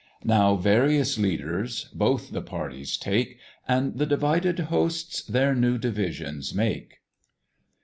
Now 0.23 0.55
various 0.55 1.19
leaders 1.19 1.83
both 1.93 2.31
the 2.31 2.41
parties 2.41 2.97
take, 2.97 3.37
And 3.67 3.99
the 3.99 4.07
divided 4.07 4.57
hosts 4.57 5.21
their 5.21 5.53
new 5.53 5.77
divisions 5.77 6.55
make. 6.55 7.01